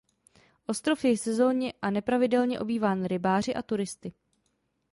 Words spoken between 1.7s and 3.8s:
a nepravidelně obýván rybáři a